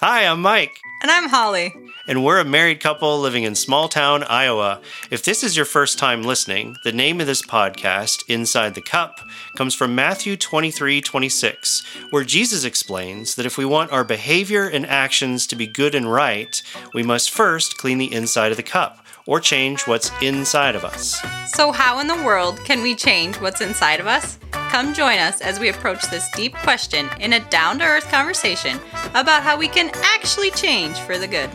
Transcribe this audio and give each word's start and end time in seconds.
Hi, 0.00 0.26
I'm 0.26 0.42
Mike. 0.42 0.78
And 1.02 1.10
I'm 1.10 1.28
Holly. 1.28 1.74
And 2.06 2.24
we're 2.24 2.38
a 2.38 2.44
married 2.44 2.78
couple 2.78 3.18
living 3.18 3.42
in 3.42 3.56
small 3.56 3.88
town 3.88 4.22
Iowa. 4.22 4.80
If 5.10 5.24
this 5.24 5.42
is 5.42 5.56
your 5.56 5.66
first 5.66 5.98
time 5.98 6.22
listening, 6.22 6.76
the 6.84 6.92
name 6.92 7.20
of 7.20 7.26
this 7.26 7.42
podcast, 7.42 8.22
Inside 8.28 8.76
the 8.76 8.80
Cup, 8.80 9.18
comes 9.56 9.74
from 9.74 9.96
Matthew 9.96 10.36
23 10.36 11.00
26, 11.00 11.84
where 12.10 12.22
Jesus 12.22 12.62
explains 12.62 13.34
that 13.34 13.44
if 13.44 13.58
we 13.58 13.64
want 13.64 13.90
our 13.90 14.04
behavior 14.04 14.68
and 14.68 14.86
actions 14.86 15.48
to 15.48 15.56
be 15.56 15.66
good 15.66 15.96
and 15.96 16.12
right, 16.12 16.62
we 16.94 17.02
must 17.02 17.32
first 17.32 17.76
clean 17.76 17.98
the 17.98 18.12
inside 18.12 18.52
of 18.52 18.56
the 18.56 18.62
cup 18.62 19.04
or 19.28 19.38
change 19.38 19.86
what's 19.86 20.10
inside 20.22 20.74
of 20.74 20.86
us. 20.86 21.20
So, 21.52 21.70
how 21.70 22.00
in 22.00 22.06
the 22.06 22.24
world 22.24 22.64
can 22.64 22.80
we 22.80 22.96
change 22.96 23.36
what's 23.36 23.60
inside 23.60 24.00
of 24.00 24.06
us? 24.06 24.38
Come 24.52 24.94
join 24.94 25.18
us 25.18 25.42
as 25.42 25.60
we 25.60 25.68
approach 25.68 26.02
this 26.04 26.26
deep 26.34 26.54
question 26.54 27.10
in 27.20 27.34
a 27.34 27.40
down 27.50 27.78
to 27.80 27.84
earth 27.84 28.08
conversation 28.08 28.80
about 29.14 29.42
how 29.42 29.58
we 29.58 29.68
can 29.68 29.90
actually 29.96 30.50
change 30.52 30.98
for 31.00 31.18
the 31.18 31.28
good. 31.28 31.50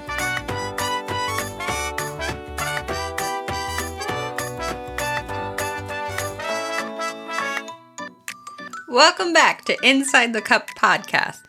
Welcome 8.87 9.33
back 9.33 9.65
to 9.65 9.75
Inside 9.81 10.33
the 10.33 10.41
Cup 10.41 10.67
podcast. 10.77 11.39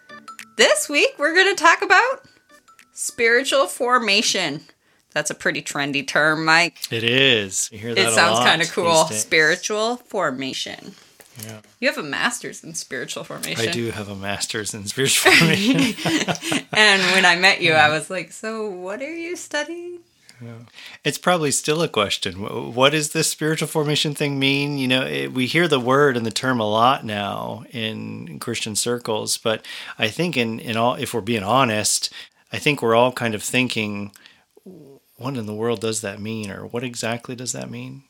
This 0.57 0.89
week 0.89 1.11
we're 1.19 1.35
going 1.35 1.55
to 1.55 1.63
talk 1.63 1.83
about 1.83 2.23
spiritual 2.93 3.67
formation. 3.67 4.63
That's 5.15 5.31
a 5.31 5.35
pretty 5.35 5.63
trendy 5.63 6.07
term, 6.07 6.45
Mike. 6.45 6.93
It 6.93 7.05
is. 7.05 7.71
You 7.73 7.79
hear 7.79 7.95
that 7.95 8.09
It 8.09 8.13
sounds 8.13 8.41
kind 8.41 8.61
of 8.61 8.71
cool. 8.71 9.07
Spiritual 9.07 9.97
formation. 9.97 10.95
Yeah. 11.43 11.61
You 11.81 11.89
have 11.89 11.99
a 11.99 12.03
master's 12.03 12.63
in 12.63 12.75
spiritual 12.75 13.25
formation. 13.25 13.69
I 13.69 13.73
do 13.73 13.91
have 13.91 14.09
a 14.09 14.15
master's 14.15 14.75
in 14.75 14.87
spiritual 14.87 15.33
formation. 15.33 15.95
And 16.77 17.03
when 17.13 17.25
I 17.25 17.37
met 17.37 17.61
you, 17.61 17.73
I 17.73 17.89
was 17.89 18.11
like, 18.11 18.33
"So, 18.33 18.69
what 18.69 19.01
are 19.01 19.15
you 19.15 19.37
studying?" 19.37 20.01
It's 21.05 21.19
probably 21.19 21.51
still 21.51 21.81
a 21.83 21.89
question. 21.89 22.75
What 22.75 22.91
does 22.91 23.13
this 23.13 23.29
spiritual 23.29 23.69
formation 23.69 24.15
thing 24.15 24.39
mean? 24.39 24.79
You 24.79 24.89
know, 24.89 25.03
it, 25.07 25.33
we 25.33 25.47
hear 25.47 25.69
the 25.69 25.81
word 25.81 26.17
and 26.17 26.27
the 26.27 26.31
term 26.31 26.61
a 26.61 26.69
lot 26.69 27.05
now 27.05 27.65
in 27.71 28.39
Christian 28.41 28.75
circles, 28.77 29.39
but 29.39 29.65
I 29.99 30.09
think 30.09 30.37
in, 30.37 30.59
in 30.61 30.77
all, 30.77 30.97
if 30.97 31.15
we're 31.15 31.21
being 31.21 31.45
honest, 31.45 32.13
I 32.53 32.59
think 32.59 32.83
we're 32.83 32.95
all 32.97 33.13
kind 33.13 33.35
of 33.35 33.43
thinking, 33.43 34.13
what 35.17 35.37
in 35.37 35.47
the 35.47 35.55
world 35.55 35.81
does 35.81 36.01
that 36.01 36.21
mean, 36.21 36.51
or 36.51 36.67
what 36.67 36.85
exactly 36.85 37.35
does 37.35 37.53
that 37.53 37.71
mean? 37.71 38.05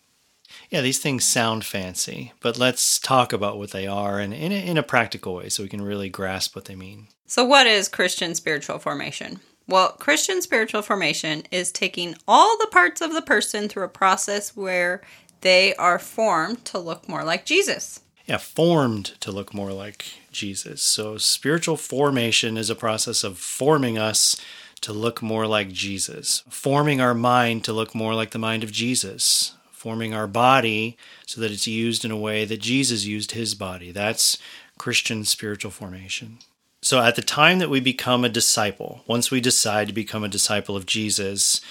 Yeah, 0.70 0.82
these 0.82 0.98
things 0.98 1.24
sound 1.24 1.64
fancy, 1.64 2.32
but 2.40 2.58
let's 2.58 2.98
talk 2.98 3.32
about 3.32 3.58
what 3.58 3.70
they 3.70 3.86
are 3.86 4.20
and 4.20 4.32
in 4.32 4.52
a, 4.52 4.66
in 4.66 4.76
a 4.76 4.82
practical 4.82 5.34
way 5.34 5.48
so 5.48 5.62
we 5.62 5.68
can 5.68 5.82
really 5.82 6.08
grasp 6.08 6.54
what 6.54 6.66
they 6.66 6.74
mean. 6.74 7.08
So, 7.26 7.44
what 7.44 7.66
is 7.66 7.88
Christian 7.88 8.34
spiritual 8.34 8.78
formation? 8.78 9.40
Well, 9.66 9.92
Christian 9.92 10.42
spiritual 10.42 10.82
formation 10.82 11.42
is 11.50 11.72
taking 11.72 12.16
all 12.28 12.58
the 12.58 12.68
parts 12.70 13.00
of 13.00 13.14
the 13.14 13.22
person 13.22 13.68
through 13.68 13.84
a 13.84 13.88
process 13.88 14.54
where 14.54 15.00
they 15.40 15.74
are 15.76 15.98
formed 15.98 16.64
to 16.66 16.78
look 16.78 17.08
more 17.08 17.24
like 17.24 17.46
Jesus. 17.46 18.00
yeah, 18.26 18.36
formed 18.38 19.06
to 19.20 19.30
look 19.32 19.52
more 19.54 19.72
like 19.72 20.04
Jesus. 20.32 20.82
So 20.82 21.16
spiritual 21.18 21.76
formation 21.76 22.56
is 22.56 22.70
a 22.70 22.74
process 22.74 23.24
of 23.24 23.38
forming 23.38 23.98
us 23.98 24.36
to 24.84 24.92
look 24.92 25.22
more 25.22 25.46
like 25.46 25.72
Jesus, 25.72 26.42
forming 26.48 27.00
our 27.00 27.14
mind 27.14 27.64
to 27.64 27.72
look 27.72 27.94
more 27.94 28.14
like 28.14 28.30
the 28.30 28.38
mind 28.38 28.62
of 28.62 28.70
Jesus, 28.70 29.54
forming 29.70 30.12
our 30.12 30.26
body 30.26 30.98
so 31.26 31.40
that 31.40 31.50
it's 31.50 31.66
used 31.66 32.04
in 32.04 32.10
a 32.10 32.16
way 32.16 32.44
that 32.44 32.60
Jesus 32.60 33.06
used 33.06 33.32
his 33.32 33.54
body. 33.54 33.92
That's 33.92 34.36
Christian 34.76 35.24
spiritual 35.24 35.70
formation. 35.70 36.38
So 36.82 37.00
at 37.00 37.16
the 37.16 37.22
time 37.22 37.60
that 37.60 37.70
we 37.70 37.80
become 37.80 38.26
a 38.26 38.28
disciple, 38.28 39.02
once 39.06 39.30
we 39.30 39.40
decide 39.40 39.86
to 39.86 39.94
become 39.94 40.22
a 40.22 40.28
disciple 40.28 40.76
of 40.76 40.84
Jesus, 40.84 41.62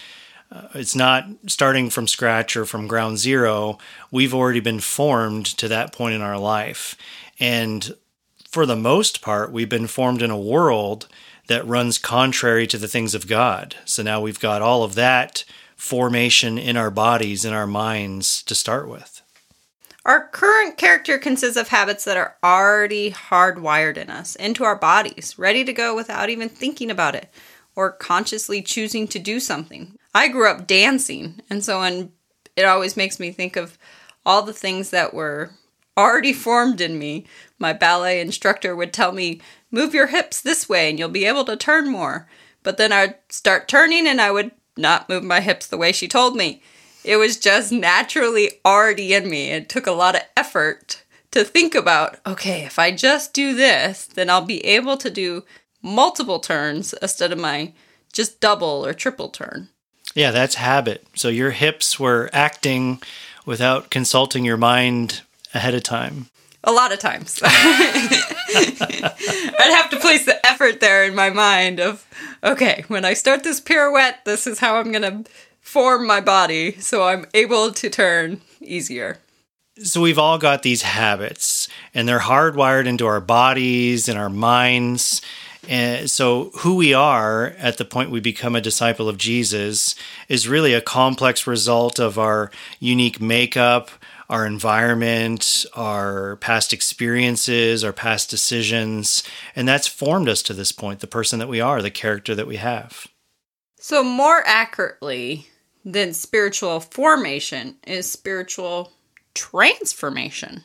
uh, 0.51 0.69
it's 0.73 0.95
not 0.95 1.27
starting 1.45 1.91
from 1.91 2.07
scratch 2.07 2.57
or 2.57 2.65
from 2.65 2.87
ground 2.87 3.19
zero. 3.19 3.77
We've 4.09 4.33
already 4.33 4.59
been 4.59 4.79
formed 4.79 5.45
to 5.57 5.67
that 5.67 5.93
point 5.93 6.15
in 6.15 6.21
our 6.21 6.39
life. 6.39 6.95
And 7.39 7.95
for 8.49 8.65
the 8.65 8.75
most 8.75 9.21
part, 9.21 9.51
we've 9.51 9.69
been 9.69 9.85
formed 9.85 10.23
in 10.23 10.31
a 10.31 10.39
world 10.39 11.07
that 11.47 11.67
runs 11.67 11.97
contrary 11.97 12.67
to 12.67 12.77
the 12.77 12.87
things 12.87 13.13
of 13.13 13.27
God. 13.27 13.75
So 13.85 14.03
now 14.03 14.21
we've 14.21 14.39
got 14.39 14.61
all 14.61 14.83
of 14.83 14.95
that 14.95 15.43
formation 15.75 16.57
in 16.57 16.77
our 16.77 16.91
bodies, 16.91 17.43
in 17.43 17.53
our 17.53 17.67
minds 17.67 18.43
to 18.43 18.55
start 18.55 18.87
with. 18.87 19.21
Our 20.05 20.27
current 20.27 20.77
character 20.77 21.17
consists 21.17 21.57
of 21.57 21.69
habits 21.69 22.03
that 22.05 22.17
are 22.17 22.35
already 22.43 23.11
hardwired 23.11 23.97
in 23.97 24.09
us, 24.09 24.35
into 24.35 24.63
our 24.63 24.75
bodies, 24.75 25.35
ready 25.37 25.63
to 25.63 25.73
go 25.73 25.95
without 25.95 26.29
even 26.29 26.49
thinking 26.49 26.91
about 26.91 27.15
it 27.15 27.29
or 27.75 27.91
consciously 27.91 28.61
choosing 28.61 29.07
to 29.07 29.19
do 29.19 29.39
something. 29.39 29.97
I 30.13 30.27
grew 30.27 30.49
up 30.49 30.67
dancing, 30.67 31.41
and 31.49 31.63
so 31.63 31.79
when 31.79 32.11
it 32.55 32.65
always 32.65 32.95
makes 32.95 33.19
me 33.19 33.31
think 33.31 33.55
of 33.55 33.77
all 34.25 34.41
the 34.43 34.53
things 34.53 34.91
that 34.91 35.13
were 35.13 35.51
already 35.97 36.33
formed 36.33 36.81
in 36.81 36.97
me. 36.97 37.25
My 37.59 37.73
ballet 37.73 38.19
instructor 38.19 38.75
would 38.75 38.93
tell 38.93 39.11
me, 39.11 39.41
Move 39.73 39.95
your 39.95 40.07
hips 40.07 40.39
this 40.39 40.69
way 40.69 40.89
and 40.89 40.99
you'll 40.99 41.09
be 41.09 41.25
able 41.25 41.43
to 41.45 41.57
turn 41.57 41.91
more. 41.91 42.29
But 42.61 42.77
then 42.77 42.93
I'd 42.93 43.15
start 43.29 43.67
turning 43.67 44.07
and 44.07 44.21
I 44.21 44.29
would 44.31 44.51
not 44.77 45.09
move 45.09 45.23
my 45.23 45.41
hips 45.41 45.65
the 45.65 45.77
way 45.77 45.91
she 45.91 46.07
told 46.07 46.35
me. 46.35 46.61
It 47.03 47.17
was 47.17 47.37
just 47.37 47.71
naturally 47.71 48.51
already 48.63 49.15
in 49.15 49.29
me. 49.29 49.49
It 49.49 49.69
took 49.69 49.87
a 49.87 49.91
lot 49.91 50.15
of 50.15 50.21
effort 50.37 51.03
to 51.31 51.43
think 51.43 51.73
about, 51.73 52.19
okay, 52.25 52.63
if 52.63 52.77
I 52.77 52.91
just 52.91 53.33
do 53.33 53.55
this, 53.55 54.05
then 54.05 54.29
I'll 54.29 54.45
be 54.45 54.63
able 54.63 54.95
to 54.97 55.09
do 55.09 55.43
multiple 55.81 56.39
turns 56.39 56.93
instead 57.01 57.31
of 57.31 57.39
my 57.39 57.73
just 58.13 58.39
double 58.39 58.85
or 58.85 58.93
triple 58.93 59.29
turn. 59.29 59.69
Yeah, 60.13 60.29
that's 60.29 60.55
habit. 60.55 61.05
So 61.15 61.29
your 61.29 61.49
hips 61.49 61.99
were 61.99 62.29
acting 62.31 63.01
without 63.45 63.89
consulting 63.89 64.45
your 64.45 64.57
mind 64.57 65.21
ahead 65.53 65.73
of 65.73 65.81
time. 65.81 66.27
A 66.63 66.71
lot 66.71 66.93
of 66.93 66.99
times. 66.99 67.39
I'd 67.43 69.11
have 69.59 69.89
to 69.89 69.99
place 69.99 70.25
the 70.25 70.39
effort 70.45 70.79
there 70.79 71.03
in 71.03 71.13
my 71.13 71.29
mind 71.29 71.79
of, 71.79 72.05
okay, 72.43 72.85
when 72.87 73.03
I 73.03 73.13
start 73.13 73.43
this 73.43 73.59
pirouette, 73.59 74.23
this 74.25 74.47
is 74.47 74.59
how 74.59 74.77
I'm 74.77 74.91
going 74.91 75.25
to 75.25 75.29
form 75.59 76.05
my 76.05 76.21
body 76.21 76.79
so 76.79 77.03
I'm 77.07 77.25
able 77.33 77.71
to 77.71 77.89
turn 77.89 78.41
easier. 78.61 79.17
So 79.81 80.01
we've 80.01 80.19
all 80.19 80.37
got 80.37 80.61
these 80.61 80.83
habits 80.83 81.67
and 81.93 82.07
they're 82.07 82.19
hardwired 82.19 82.85
into 82.85 83.07
our 83.07 83.19
bodies 83.21 84.07
and 84.07 84.19
our 84.19 84.29
minds. 84.29 85.21
And 85.67 86.11
so 86.11 86.51
who 86.59 86.75
we 86.75 86.93
are 86.93 87.55
at 87.57 87.77
the 87.77 87.85
point 87.85 88.11
we 88.11 88.19
become 88.19 88.55
a 88.55 88.61
disciple 88.61 89.09
of 89.09 89.17
Jesus 89.17 89.95
is 90.29 90.47
really 90.47 90.73
a 90.73 90.81
complex 90.81 91.47
result 91.47 91.99
of 91.99 92.19
our 92.19 92.51
unique 92.79 93.19
makeup, 93.19 93.89
our 94.33 94.47
environment, 94.47 95.63
our 95.75 96.37
past 96.37 96.73
experiences, 96.73 97.83
our 97.83 97.93
past 97.93 98.31
decisions, 98.31 99.21
and 99.55 99.67
that's 99.67 99.87
formed 99.87 100.27
us 100.27 100.41
to 100.41 100.55
this 100.55 100.71
point, 100.71 101.01
the 101.01 101.07
person 101.07 101.37
that 101.37 101.47
we 101.47 101.61
are, 101.61 101.83
the 101.83 101.91
character 101.91 102.33
that 102.33 102.47
we 102.47 102.55
have. 102.55 103.05
So, 103.77 104.03
more 104.03 104.41
accurately 104.47 105.49
than 105.85 106.13
spiritual 106.13 106.79
formation 106.79 107.75
is 107.85 108.11
spiritual 108.11 108.91
transformation. 109.35 110.63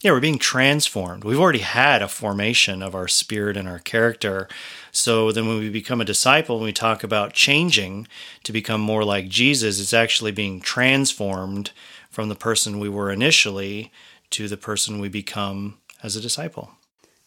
Yeah, 0.00 0.12
we're 0.12 0.20
being 0.20 0.38
transformed. 0.38 1.22
We've 1.24 1.38
already 1.38 1.58
had 1.58 2.00
a 2.00 2.08
formation 2.08 2.82
of 2.82 2.94
our 2.94 3.06
spirit 3.06 3.58
and 3.58 3.68
our 3.68 3.80
character. 3.80 4.48
So 4.92 5.30
then 5.30 5.46
when 5.46 5.58
we 5.58 5.68
become 5.68 6.00
a 6.00 6.06
disciple, 6.06 6.56
when 6.56 6.64
we 6.64 6.72
talk 6.72 7.04
about 7.04 7.34
changing 7.34 8.08
to 8.44 8.52
become 8.52 8.80
more 8.80 9.04
like 9.04 9.28
Jesus, 9.28 9.78
it's 9.78 9.92
actually 9.92 10.32
being 10.32 10.62
transformed 10.62 11.72
from 12.10 12.28
the 12.28 12.34
person 12.34 12.78
we 12.78 12.88
were 12.88 13.10
initially 13.10 13.92
to 14.30 14.48
the 14.48 14.56
person 14.56 15.00
we 15.00 15.08
become 15.08 15.78
as 16.02 16.16
a 16.16 16.20
disciple. 16.20 16.72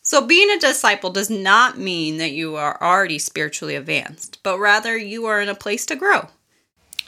So, 0.02 0.26
being 0.26 0.52
a 0.52 0.60
disciple 0.60 1.12
does 1.12 1.30
not 1.30 1.78
mean 1.78 2.18
that 2.18 2.32
you 2.32 2.58
are 2.58 2.78
already 2.82 3.18
spiritually 3.18 3.76
advanced, 3.76 4.40
but 4.44 4.60
rather 4.60 4.98
you 4.98 5.26
are 5.26 5.40
in 5.40 5.48
a 5.48 5.56
place 5.56 5.86
to 5.86 5.96
grow. 5.96 6.28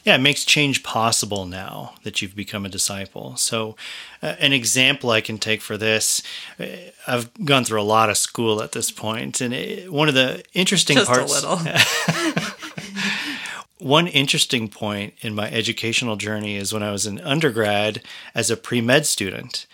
Yeah, 0.05 0.15
it 0.15 0.21
makes 0.21 0.45
change 0.45 0.83
possible 0.83 1.45
now 1.45 1.95
that 2.03 2.21
you've 2.21 2.35
become 2.35 2.63
a 2.63 2.69
disciple. 2.69 3.35
So, 3.37 3.75
uh, 4.21 4.35
an 4.39 4.53
example 4.53 5.09
I 5.09 5.19
can 5.19 5.39
take 5.39 5.61
for 5.61 5.77
this, 5.77 6.21
uh, 6.59 6.65
I've 7.07 7.33
gone 7.43 7.65
through 7.65 7.81
a 7.81 7.83
lot 7.83 8.11
of 8.11 8.17
school 8.17 8.61
at 8.61 8.71
this 8.71 8.91
point, 8.91 9.41
and 9.41 9.53
it, 9.53 9.91
one 9.91 10.07
of 10.07 10.13
the 10.13 10.43
interesting 10.53 10.95
Just 10.95 11.11
parts. 11.11 11.43
a 11.43 11.55
little. 11.55 11.57
One 13.79 14.07
interesting 14.07 14.69
point 14.69 15.15
in 15.21 15.35
my 15.35 15.51
educational 15.51 16.15
journey 16.15 16.55
is 16.55 16.71
when 16.71 16.83
I 16.83 16.91
was 16.91 17.05
an 17.05 17.19
undergrad 17.19 18.01
as 18.33 18.49
a 18.49 18.57
pre 18.57 18.79
med 18.79 19.05
student. 19.05 19.65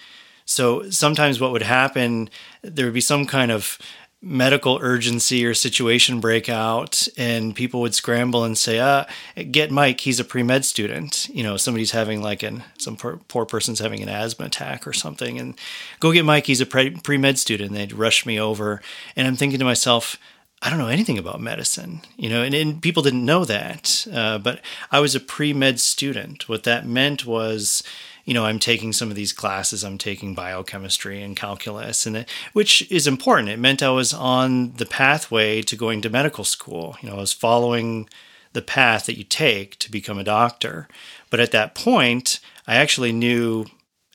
So 0.46 0.90
sometimes 0.90 1.40
what 1.40 1.52
would 1.52 1.62
happen, 1.62 2.30
there 2.64 2.86
would 2.86 2.96
be 2.96 3.02
some 3.02 3.26
kind 3.26 3.52
of 3.52 3.78
medical 4.24 4.78
urgency 4.82 5.44
or 5.46 5.54
situation 5.54 6.20
breakout, 6.20 7.08
and 7.18 7.56
people 7.56 7.82
would 7.82 7.96
scramble 7.96 8.44
and 8.44 8.58
say, 8.58 8.80
"Ah, 8.80 9.06
get 9.50 9.72
Mike. 9.72 10.02
He's 10.02 10.20
a 10.20 10.24
pre 10.24 10.44
med 10.44 10.66
student. 10.66 11.28
You 11.32 11.44
know, 11.44 11.58
somebody's 11.58 11.92
having 11.92 12.22
like 12.22 12.44
an 12.44 12.64
some 12.78 12.96
poor, 12.96 13.20
poor 13.28 13.46
person's 13.46 13.80
having 13.80 14.02
an 14.02 14.10
asthma 14.10 14.48
attack 14.48 14.86
or 14.88 14.94
something, 14.94 15.40
and 15.40 15.56
go 16.00 16.12
get 16.12 16.26
Mike. 16.26 16.48
He's 16.48 16.62
a 16.62 16.66
pre 16.66 17.18
med 17.18 17.38
student." 17.38 17.70
And 17.70 17.80
they'd 17.80 17.94
rush 17.94 18.26
me 18.26 18.40
over, 18.40 18.82
and 19.16 19.28
I'm 19.28 19.36
thinking 19.36 19.60
to 19.60 19.66
myself, 19.66 20.18
I 20.62 20.70
don't 20.70 20.78
know 20.78 20.88
anything 20.88 21.18
about 21.18 21.42
medicine, 21.42 22.02
you 22.18 22.30
know, 22.30 22.44
and, 22.44 22.54
and 22.54 22.82
people 22.82 23.02
didn't 23.02 23.26
know 23.26 23.46
that. 23.46 24.06
Uh, 24.12 24.38
but 24.38 24.62
I 24.92 25.00
was 25.00 25.16
a 25.16 25.20
pre 25.20 25.54
med 25.54 25.80
student. 25.80 26.48
What 26.48 26.64
that 26.64 26.86
meant 26.86 27.26
was, 27.26 27.82
you 28.26 28.36
know, 28.36 28.46
I'm 28.46 28.60
taking 28.60 28.94
some 28.94 29.10
of 29.10 29.16
these 29.16 29.34
classes. 29.34 29.84
I'm 29.84 29.98
taking 29.98 30.36
biochemistry 30.36 31.24
and 31.24 31.36
calculus, 31.36 32.06
and 32.06 32.18
it, 32.18 32.30
which 32.54 32.90
is 32.92 33.08
important. 33.08 33.50
It 33.50 33.58
meant 33.58 33.82
I 33.82 33.90
was 33.90 34.14
on 34.14 34.74
the 34.74 34.86
pathway 34.86 35.64
to 35.64 35.76
going 35.76 36.02
to 36.02 36.10
medical 36.12 36.44
school. 36.44 36.96
You 37.02 37.10
know, 37.10 37.16
I 37.16 37.22
was 37.22 37.34
following 37.34 38.08
the 38.54 38.62
path 38.62 39.06
that 39.06 39.18
you 39.18 39.24
take 39.24 39.80
to 39.80 39.92
become 39.92 40.20
a 40.20 40.24
doctor. 40.24 40.88
But 41.30 41.40
at 41.40 41.52
that 41.52 41.74
point, 41.74 42.40
I 42.68 42.76
actually 42.76 43.12
knew 43.12 43.66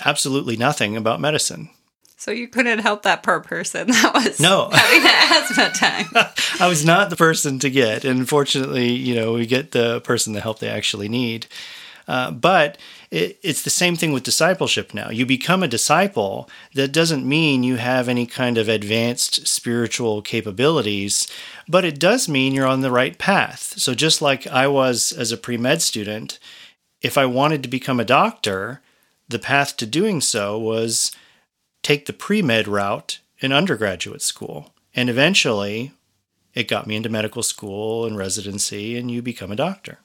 absolutely 0.04 0.56
nothing 0.56 0.96
about 0.96 1.20
medicine. 1.20 1.70
So 2.26 2.32
you 2.32 2.48
couldn't 2.48 2.80
help 2.80 3.04
that 3.04 3.22
poor 3.22 3.38
person 3.38 3.86
that 3.92 4.12
was 4.12 4.40
no. 4.40 4.68
having 4.72 5.00
an 5.00 5.44
asthma 5.44 5.70
time. 5.70 6.06
I 6.60 6.66
was 6.66 6.84
not 6.84 7.08
the 7.08 7.14
person 7.14 7.60
to 7.60 7.70
get. 7.70 8.04
And 8.04 8.28
fortunately, 8.28 8.90
you 8.90 9.14
know, 9.14 9.34
we 9.34 9.46
get 9.46 9.70
the 9.70 10.00
person 10.00 10.32
the 10.32 10.40
help 10.40 10.58
they 10.58 10.68
actually 10.68 11.08
need. 11.08 11.46
Uh, 12.08 12.32
but 12.32 12.78
it, 13.12 13.38
it's 13.44 13.62
the 13.62 13.70
same 13.70 13.94
thing 13.94 14.12
with 14.12 14.24
discipleship 14.24 14.92
now. 14.92 15.08
You 15.08 15.24
become 15.24 15.62
a 15.62 15.68
disciple. 15.68 16.50
That 16.74 16.90
doesn't 16.90 17.24
mean 17.24 17.62
you 17.62 17.76
have 17.76 18.08
any 18.08 18.26
kind 18.26 18.58
of 18.58 18.68
advanced 18.68 19.46
spiritual 19.46 20.20
capabilities, 20.20 21.28
but 21.68 21.84
it 21.84 22.00
does 22.00 22.28
mean 22.28 22.52
you're 22.52 22.66
on 22.66 22.80
the 22.80 22.90
right 22.90 23.16
path. 23.16 23.74
So, 23.76 23.94
just 23.94 24.20
like 24.20 24.48
I 24.48 24.66
was 24.66 25.12
as 25.12 25.30
a 25.30 25.36
pre 25.36 25.58
med 25.58 25.80
student, 25.80 26.40
if 27.02 27.16
I 27.16 27.26
wanted 27.26 27.62
to 27.62 27.68
become 27.68 28.00
a 28.00 28.04
doctor, 28.04 28.82
the 29.28 29.38
path 29.38 29.76
to 29.76 29.86
doing 29.86 30.20
so 30.20 30.58
was 30.58 31.12
take 31.86 32.06
the 32.06 32.12
pre 32.12 32.42
med 32.42 32.66
route 32.66 33.20
in 33.38 33.52
undergraduate 33.52 34.22
school. 34.22 34.74
And 34.94 35.08
eventually, 35.08 35.92
it 36.52 36.68
got 36.68 36.86
me 36.86 36.96
into 36.96 37.08
medical 37.08 37.44
school 37.44 38.06
and 38.06 38.16
residency, 38.16 38.96
and 38.96 39.08
you 39.10 39.22
become 39.22 39.52
a 39.52 39.56
doctor. 39.56 40.00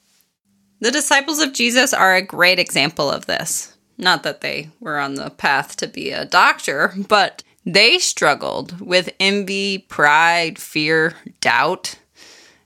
The 0.78 0.92
disciples 0.92 1.40
of 1.40 1.52
Jesus 1.52 1.92
are 1.92 2.14
a 2.14 2.22
great 2.22 2.60
example 2.60 3.10
of 3.10 3.26
this. 3.26 3.76
Not 3.98 4.22
that 4.22 4.42
they 4.42 4.70
were 4.78 4.98
on 4.98 5.14
the 5.14 5.30
path 5.30 5.76
to 5.76 5.88
be 5.88 6.10
a 6.12 6.24
doctor, 6.24 6.94
but 7.08 7.42
they 7.66 7.98
struggled 7.98 8.80
with 8.80 9.14
envy, 9.18 9.78
pride, 9.78 10.58
fear, 10.58 11.14
doubt, 11.40 11.96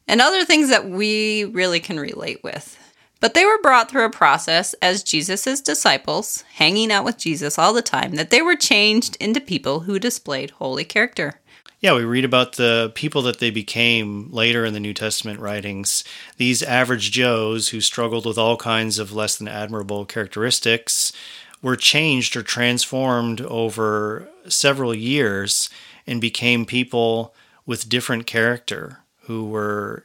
and 0.07 0.21
other 0.21 0.45
things 0.45 0.69
that 0.69 0.89
we 0.89 1.45
really 1.45 1.81
can 1.81 1.99
relate 1.99 2.43
with. 2.43 2.79
But 3.27 3.35
they 3.35 3.45
were 3.45 3.59
brought 3.59 3.91
through 3.91 4.05
a 4.05 4.11
process 4.11 4.73
as 4.75 5.03
Jesus' 5.03 5.61
disciples, 5.61 6.45
hanging 6.55 6.93
out 6.93 7.05
with 7.05 7.19
Jesus 7.19 7.59
all 7.59 7.73
the 7.73 7.83
time, 7.83 8.15
that 8.15 8.31
they 8.31 8.41
were 8.41 8.55
changed 8.55 9.17
into 9.19 9.41
people 9.41 9.81
who 9.81 9.99
displayed 9.99 10.51
holy 10.53 10.85
character. 10.85 11.41
Yeah, 11.81 11.97
we 11.97 12.05
read 12.05 12.25
about 12.25 12.53
the 12.53 12.93
people 12.95 13.23
that 13.23 13.41
they 13.41 13.51
became 13.51 14.31
later 14.31 14.65
in 14.65 14.75
the 14.75 14.79
New 14.79 14.95
Testament 14.95 15.41
writings. 15.41 16.05
These 16.37 16.63
average 16.63 17.11
Joes 17.11 17.71
who 17.71 17.81
struggled 17.81 18.27
with 18.27 18.39
all 18.39 18.57
kinds 18.57 19.01
of 19.01 19.13
less 19.13 19.37
than 19.37 19.49
admirable 19.49 20.05
characteristics 20.05 21.13
were 21.61 21.75
changed 21.75 22.37
or 22.37 22.45
transformed 22.45 23.41
over 23.41 24.29
several 24.47 24.95
years 24.95 25.69
and 26.07 26.21
became 26.21 26.65
people 26.65 27.35
with 27.67 27.89
different 27.89 28.29
character 28.29 29.01
who 29.23 29.49
were 29.49 30.05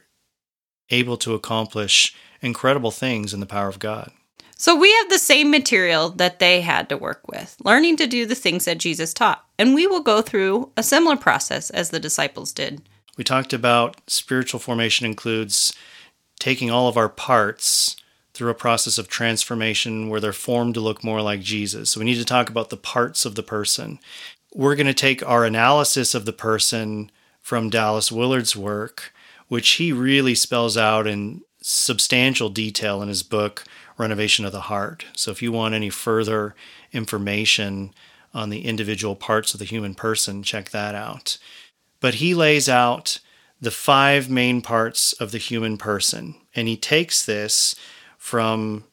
able 0.90 1.16
to 1.18 1.34
accomplish 1.34 2.16
incredible 2.42 2.90
things 2.90 3.32
in 3.32 3.40
the 3.40 3.46
power 3.46 3.68
of 3.68 3.78
God. 3.78 4.10
So 4.56 4.76
we 4.76 4.92
have 4.92 5.08
the 5.08 5.18
same 5.18 5.50
material 5.50 6.10
that 6.10 6.38
they 6.38 6.60
had 6.60 6.88
to 6.88 6.96
work 6.96 7.26
with, 7.26 7.56
learning 7.64 7.96
to 7.96 8.06
do 8.06 8.26
the 8.26 8.36
things 8.36 8.64
that 8.66 8.78
Jesus 8.78 9.12
taught. 9.12 9.44
And 9.58 9.74
we 9.74 9.86
will 9.86 10.02
go 10.02 10.22
through 10.22 10.70
a 10.76 10.84
similar 10.84 11.16
process 11.16 11.70
as 11.70 11.90
the 11.90 11.98
disciples 11.98 12.52
did. 12.52 12.82
We 13.16 13.24
talked 13.24 13.52
about 13.52 14.00
spiritual 14.06 14.60
formation 14.60 15.04
includes 15.04 15.72
taking 16.38 16.70
all 16.70 16.88
of 16.88 16.96
our 16.96 17.08
parts 17.08 17.96
through 18.34 18.50
a 18.50 18.54
process 18.54 18.98
of 18.98 19.08
transformation 19.08 20.08
where 20.08 20.20
they're 20.20 20.32
formed 20.32 20.74
to 20.74 20.80
look 20.80 21.04
more 21.04 21.22
like 21.22 21.40
Jesus. 21.40 21.90
So 21.90 22.00
we 22.00 22.06
need 22.06 22.18
to 22.18 22.24
talk 22.24 22.48
about 22.48 22.70
the 22.70 22.76
parts 22.76 23.24
of 23.24 23.34
the 23.34 23.42
person. 23.42 23.98
We're 24.54 24.76
going 24.76 24.86
to 24.86 24.94
take 24.94 25.26
our 25.28 25.44
analysis 25.44 26.14
of 26.14 26.24
the 26.24 26.32
person 26.32 27.10
from 27.40 27.68
Dallas 27.68 28.12
Willard's 28.12 28.56
work, 28.56 29.12
which 29.48 29.70
he 29.70 29.92
really 29.92 30.34
spells 30.34 30.76
out 30.76 31.06
in 31.06 31.42
substantial 31.62 32.48
detail 32.48 33.00
in 33.00 33.08
his 33.08 33.22
book, 33.22 33.64
Renovation 33.96 34.44
of 34.44 34.52
the 34.52 34.62
Heart. 34.62 35.06
So 35.14 35.30
if 35.30 35.40
you 35.40 35.52
want 35.52 35.74
any 35.74 35.90
further 35.90 36.54
information 36.92 37.94
on 38.34 38.50
the 38.50 38.64
individual 38.64 39.16
parts 39.16 39.54
of 39.54 39.58
the 39.58 39.64
human 39.64 39.94
person, 39.94 40.42
check 40.42 40.70
that 40.70 40.94
out. 40.94 41.38
But 42.00 42.14
he 42.14 42.34
lays 42.34 42.68
out 42.68 43.20
the 43.60 43.70
five 43.70 44.28
main 44.28 44.60
parts 44.60 45.12
of 45.14 45.30
the 45.30 45.38
human 45.38 45.78
person, 45.78 46.34
and 46.54 46.66
he 46.66 46.76
takes 46.76 47.24
this 47.24 47.76
from 48.18 48.84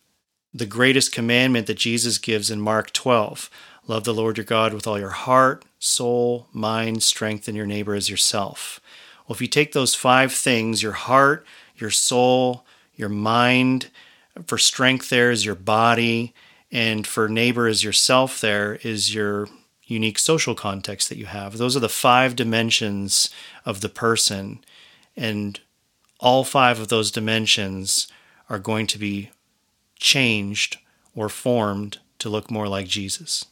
the 0.54 0.66
greatest 0.66 1.12
commandment 1.12 1.68
that 1.68 1.78
Jesus 1.78 2.18
gives 2.18 2.52
in 2.52 2.62
Mark 2.62 2.94
12 2.94 3.50
love 3.88 4.04
the 4.04 4.14
Lord 4.14 4.38
your 4.38 4.46
God 4.46 4.72
with 4.72 4.86
all 4.86 5.00
your 5.00 5.10
heart, 5.10 5.66
soul, 5.80 6.48
mind, 6.54 7.02
strength, 7.02 7.48
and 7.48 7.58
your 7.58 7.66
neighbor 7.66 7.96
as 7.96 8.08
yourself. 8.08 8.80
Well, 9.28 9.34
if 9.34 9.42
you 9.42 9.48
take 9.48 9.72
those 9.72 9.96
five 9.96 10.32
things 10.32 10.84
your 10.84 10.92
heart, 10.92 11.44
your 11.80 11.92
soul, 11.92 12.66
your 12.96 13.10
mind. 13.10 13.90
For 14.46 14.58
strength, 14.58 15.10
there 15.10 15.32
is 15.32 15.46
your 15.46 15.56
body. 15.56 16.34
And 16.72 17.08
for 17.08 17.28
neighbor, 17.28 17.68
is 17.68 17.84
yourself, 17.84 18.40
there 18.40 18.76
is 18.84 19.14
your 19.14 19.48
unique 19.86 20.20
social 20.20 20.54
context 20.54 21.10
that 21.10 21.18
you 21.18 21.26
have. 21.26 21.58
Those 21.58 21.76
are 21.76 21.82
the 21.82 21.90
five 21.90 22.36
dimensions 22.36 23.30
of 23.66 23.82
the 23.82 23.90
person. 23.90 24.64
And 25.18 25.60
all 26.20 26.44
five 26.44 26.80
of 26.80 26.90
those 26.90 27.12
dimensions 27.12 28.08
are 28.50 28.60
going 28.60 28.88
to 28.88 29.00
be 29.00 29.32
changed 29.98 30.78
or 31.16 31.28
formed 31.28 32.00
to 32.20 32.30
look 32.30 32.52
more 32.52 32.68
like 32.68 32.88
Jesus. 32.88 33.46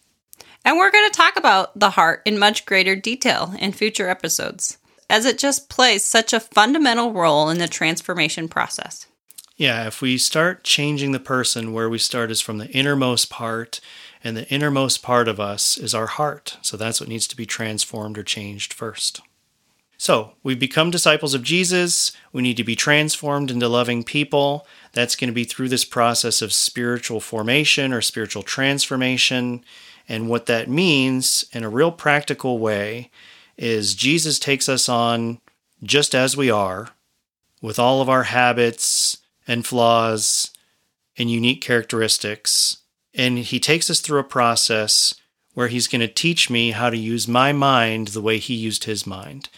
And 0.64 0.78
we're 0.78 0.92
going 0.92 1.10
to 1.10 1.18
talk 1.18 1.38
about 1.38 1.78
the 1.80 1.92
heart 1.92 2.22
in 2.26 2.38
much 2.38 2.66
greater 2.66 2.96
detail 2.96 3.54
in 3.58 3.72
future 3.72 4.10
episodes 4.10 4.78
as 5.10 5.26
it 5.26 5.38
just 5.38 5.70
plays 5.70 6.04
such 6.04 6.34
a 6.34 6.40
fundamental 6.40 7.14
role 7.14 7.50
in 7.50 7.58
the 7.58 7.68
transformation 7.68 8.48
process. 8.48 9.08
Yeah, 9.56 9.88
if 9.88 10.02
we 10.02 10.18
start 10.20 10.64
changing 10.64 11.14
the 11.14 11.20
person, 11.20 11.74
where 11.74 11.90
we 11.90 11.98
start 11.98 12.30
is 12.30 12.42
from 12.42 12.60
the 12.60 12.70
innermost 12.70 13.30
part, 13.30 13.80
and 14.24 14.38
the 14.38 14.48
innermost 14.50 15.02
part 15.02 15.28
of 15.28 15.40
us 15.40 15.78
is 15.78 15.96
our 15.96 16.08
heart. 16.08 16.58
So 16.62 16.78
that's 16.78 17.00
what 17.00 17.10
needs 17.10 17.28
to 17.28 17.36
be 17.36 17.46
transformed 17.46 18.18
or 18.18 18.24
changed 18.24 18.74
first. 18.74 19.22
So 19.98 20.34
we've 20.44 20.60
become 20.60 20.92
disciples 20.92 21.34
of 21.34 21.42
Jesus. 21.42 22.12
We 22.32 22.44
need 22.44 22.58
to 22.58 22.64
be 22.64 22.76
transformed 22.76 23.50
into 23.50 23.68
loving 23.68 24.04
people. 24.04 24.68
That's 24.94 25.16
going 25.16 25.30
to 25.30 25.34
be 25.34 25.44
through 25.44 25.70
this 25.70 25.86
process 25.86 26.44
of 26.44 26.54
spiritual 26.54 27.20
formation 27.20 27.92
or 27.92 28.02
spiritual 28.02 28.44
transformation. 28.44 29.66
And 30.08 30.30
what 30.30 30.46
that 30.46 30.70
means 30.70 31.46
in 31.52 31.64
a 31.64 31.70
real 31.70 31.92
practical 31.92 32.60
way 32.60 33.10
is 33.58 33.96
Jesus 33.96 34.40
takes 34.40 34.70
us 34.70 34.88
on 34.88 35.40
just 35.84 36.16
as 36.16 36.38
we 36.38 36.50
are, 36.50 36.90
with 37.62 37.80
all 37.80 38.02
of 38.02 38.10
our 38.10 38.24
habits 38.24 39.18
and 39.48 39.66
flaws 39.66 40.52
and 41.18 41.32
unique 41.32 41.62
characteristics. 41.62 42.78
And 43.14 43.40
he 43.40 43.60
takes 43.60 43.90
us 43.90 44.00
through 44.00 44.20
a 44.20 44.24
process 44.24 45.16
where 45.54 45.70
he's 45.70 45.88
going 45.88 46.02
to 46.02 46.08
teach 46.08 46.50
me 46.50 46.72
how 46.72 46.90
to 46.90 46.98
use 46.98 47.28
my 47.28 47.52
mind 47.52 48.10
the 48.10 48.22
way 48.22 48.38
he 48.38 48.54
used 48.54 48.84
his 48.84 49.08
mind. 49.08 49.50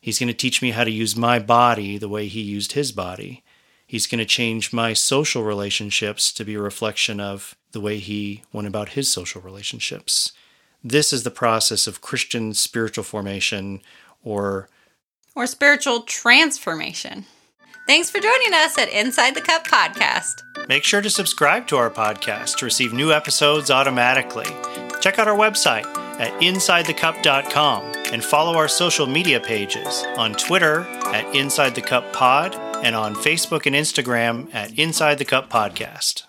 He's 0.00 0.18
going 0.18 0.28
to 0.28 0.34
teach 0.34 0.62
me 0.62 0.70
how 0.70 0.84
to 0.84 0.90
use 0.90 1.14
my 1.14 1.38
body 1.38 1.98
the 1.98 2.08
way 2.08 2.26
he 2.26 2.40
used 2.40 2.72
his 2.72 2.90
body. 2.90 3.42
He's 3.86 4.06
going 4.06 4.18
to 4.18 4.24
change 4.24 4.72
my 4.72 4.94
social 4.94 5.44
relationships 5.44 6.32
to 6.32 6.44
be 6.44 6.54
a 6.54 6.60
reflection 6.60 7.20
of 7.20 7.54
the 7.72 7.80
way 7.80 7.98
he 7.98 8.42
went 8.52 8.66
about 8.66 8.90
his 8.90 9.12
social 9.12 9.42
relationships. 9.42 10.32
This 10.84 11.12
is 11.12 11.22
the 11.22 11.30
process 11.30 11.86
of 11.86 12.00
Christian 12.00 12.54
spiritual 12.54 13.04
formation 13.04 13.80
or 14.22 14.68
or 15.34 15.46
spiritual 15.46 16.02
transformation. 16.02 17.24
Thanks 17.86 18.10
for 18.10 18.18
joining 18.18 18.54
us 18.54 18.78
at 18.78 18.88
Inside 18.90 19.34
the 19.34 19.40
Cup 19.40 19.66
podcast. 19.66 20.42
Make 20.68 20.84
sure 20.84 21.00
to 21.00 21.10
subscribe 21.10 21.66
to 21.68 21.76
our 21.76 21.90
podcast 21.90 22.56
to 22.58 22.64
receive 22.64 22.92
new 22.92 23.12
episodes 23.12 23.70
automatically. 23.70 24.46
Check 25.00 25.18
out 25.18 25.26
our 25.26 25.36
website 25.36 25.84
at 26.20 26.32
insidethecup.com 26.40 27.92
and 28.12 28.24
follow 28.24 28.56
our 28.56 28.68
social 28.68 29.06
media 29.06 29.40
pages 29.40 30.04
on 30.16 30.34
Twitter 30.34 30.80
at 31.06 31.34
Inside 31.34 31.74
the 31.74 31.80
Cup 31.80 32.12
Pod 32.12 32.54
and 32.84 32.94
on 32.94 33.14
Facebook 33.14 33.66
and 33.66 33.74
Instagram 33.74 34.54
at 34.54 34.78
Inside 34.78 35.18
the 35.18 35.24
Cup 35.24 35.50
Podcast. 35.50 36.24